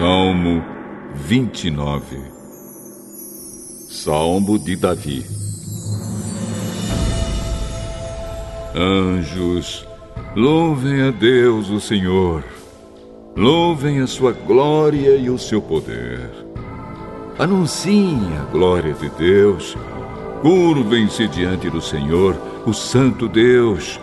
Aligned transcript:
Salmo 0.00 0.64
29 1.14 2.22
Salmo 3.90 4.58
de 4.58 4.74
Davi 4.74 5.26
Anjos, 8.74 9.86
louvem 10.34 11.02
a 11.02 11.10
Deus 11.10 11.68
o 11.68 11.78
Senhor. 11.78 12.42
Louvem 13.36 14.00
a 14.00 14.06
sua 14.06 14.32
glória 14.32 15.16
e 15.16 15.28
o 15.28 15.36
seu 15.38 15.60
poder. 15.60 16.30
Anunciem 17.38 18.22
a 18.40 18.50
glória 18.50 18.94
de 18.94 19.10
Deus. 19.10 19.76
Curvem-se 20.40 21.28
diante 21.28 21.68
do 21.68 21.82
Senhor, 21.82 22.40
o 22.64 22.72
Santo 22.72 23.28
Deus, 23.28 24.00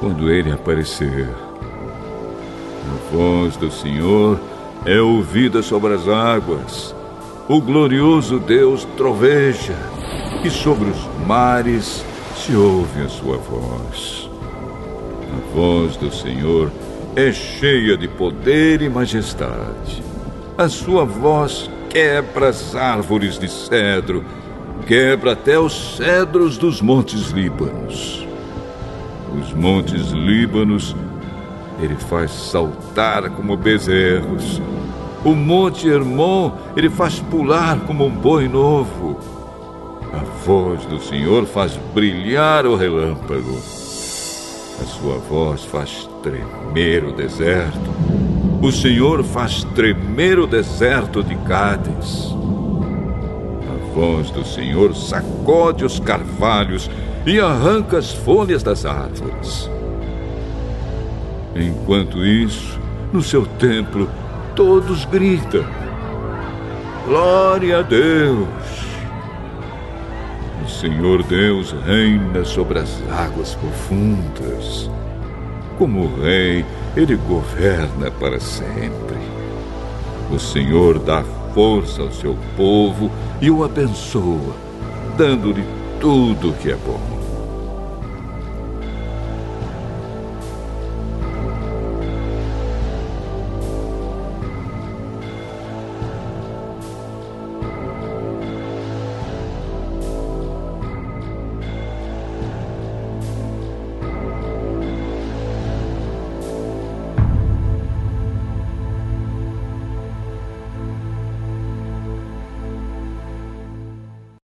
quando 0.00 0.28
ele 0.28 0.50
aparecer. 0.50 1.28
A 2.88 3.14
voz 3.14 3.56
do 3.56 3.70
Senhor 3.70 4.40
é 4.84 5.00
ouvida 5.00 5.62
sobre 5.62 5.94
as 5.94 6.08
águas. 6.08 6.94
O 7.48 7.60
glorioso 7.60 8.38
Deus 8.38 8.84
troveja, 8.96 9.76
e 10.44 10.50
sobre 10.50 10.90
os 10.90 11.26
mares 11.26 12.04
se 12.36 12.54
ouve 12.54 13.02
a 13.02 13.08
sua 13.08 13.36
voz. 13.36 14.28
A 15.32 15.54
voz 15.54 15.96
do 15.96 16.12
Senhor 16.12 16.70
é 17.16 17.32
cheia 17.32 17.96
de 17.96 18.06
poder 18.06 18.82
e 18.82 18.88
majestade. 18.88 20.02
A 20.58 20.68
sua 20.68 21.04
voz 21.04 21.70
quebra 21.88 22.48
as 22.48 22.74
árvores 22.74 23.38
de 23.38 23.48
cedro, 23.48 24.24
quebra 24.86 25.32
até 25.32 25.58
os 25.58 25.96
cedros 25.96 26.58
dos 26.58 26.80
montes 26.80 27.30
Líbanos. 27.30 28.26
Os 29.40 29.52
montes 29.52 30.10
Líbanos 30.10 30.94
ele 31.80 31.96
faz 31.96 32.30
saltar 32.30 33.30
como 33.30 33.56
bezerros. 33.56 34.60
O 35.24 35.34
monte 35.34 35.88
Hermon 35.88 36.52
ele 36.76 36.88
faz 36.88 37.18
pular 37.18 37.80
como 37.80 38.06
um 38.06 38.10
boi 38.10 38.48
novo. 38.48 39.18
A 40.12 40.18
voz 40.46 40.84
do 40.86 41.00
Senhor 41.00 41.44
faz 41.46 41.78
brilhar 41.92 42.64
o 42.66 42.76
relâmpago. 42.76 43.58
A 44.80 44.84
sua 44.84 45.18
voz 45.18 45.64
faz 45.64 46.08
tremer 46.22 47.04
o 47.04 47.12
deserto. 47.12 47.90
O 48.62 48.70
Senhor 48.72 49.22
faz 49.24 49.64
tremer 49.74 50.38
o 50.38 50.46
deserto 50.46 51.22
de 51.22 51.34
Cádiz. 51.36 52.34
A 53.68 53.94
voz 53.94 54.30
do 54.30 54.44
Senhor 54.44 54.94
sacode 54.94 55.84
os 55.84 55.98
carvalhos 55.98 56.90
e 57.26 57.40
arranca 57.40 57.98
as 57.98 58.12
folhas 58.12 58.62
das 58.62 58.86
árvores. 58.86 59.68
Enquanto 61.58 62.24
isso, 62.24 62.78
no 63.12 63.22
seu 63.22 63.46
templo, 63.46 64.10
todos 64.54 65.06
gritam: 65.06 65.64
Glória 67.06 67.78
a 67.78 67.82
Deus! 67.82 68.46
O 70.62 70.68
Senhor 70.68 71.22
Deus 71.22 71.74
reina 71.86 72.44
sobre 72.44 72.78
as 72.78 73.00
águas 73.10 73.54
profundas. 73.54 74.90
Como 75.78 76.14
rei, 76.20 76.64
ele 76.94 77.16
governa 77.16 78.10
para 78.10 78.38
sempre. 78.38 79.16
O 80.30 80.38
Senhor 80.38 80.98
dá 80.98 81.24
força 81.54 82.02
ao 82.02 82.10
seu 82.10 82.36
povo 82.56 83.10
e 83.40 83.50
o 83.50 83.64
abençoa, 83.64 84.54
dando-lhe 85.16 85.64
tudo 86.00 86.52
que 86.60 86.70
é 86.70 86.76
bom. 86.76 87.15